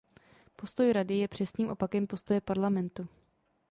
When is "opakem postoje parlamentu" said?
1.69-3.07